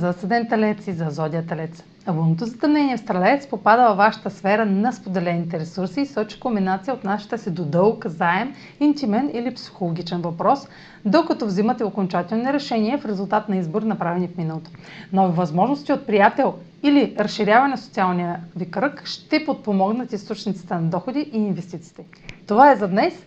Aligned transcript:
за 0.00 0.08
Асцендент 0.08 0.48
Телец 0.48 0.86
и 0.86 0.92
за 0.92 1.10
Зодия 1.10 1.46
Телец. 1.46 1.84
Лунното 2.08 2.46
затъмнение 2.46 2.96
в 2.96 3.00
Стрелец 3.00 3.48
попада 3.48 3.88
във 3.88 3.96
вашата 3.96 4.30
сфера 4.30 4.66
на 4.66 4.92
споделените 4.92 5.60
ресурси 5.60 6.00
и 6.00 6.06
сочи 6.06 6.40
комбинация 6.40 6.94
от 6.94 7.04
нашата 7.04 7.38
си 7.38 7.50
до 7.50 7.64
дълг, 7.64 8.06
заем, 8.06 8.54
интимен 8.80 9.30
или 9.34 9.54
психологичен 9.54 10.20
въпрос, 10.20 10.68
докато 11.04 11.46
взимате 11.46 11.84
окончателни 11.84 12.52
решения 12.52 12.98
в 12.98 13.06
резултат 13.06 13.48
на 13.48 13.56
избор, 13.56 13.82
направени 13.82 14.28
в 14.28 14.36
миналото. 14.36 14.70
Нови 15.12 15.36
възможности 15.36 15.92
от 15.92 16.06
приятел 16.06 16.54
или 16.82 17.16
разширяване 17.18 17.70
на 17.70 17.78
социалния 17.78 18.40
ви 18.56 18.70
кръг 18.70 19.06
ще 19.06 19.44
подпомогнат 19.44 20.12
източниците 20.12 20.74
на 20.74 20.82
доходи 20.82 21.30
и 21.32 21.38
инвестициите. 21.38 22.04
Това 22.46 22.72
е 22.72 22.76
за 22.76 22.88
днес. 22.88 23.26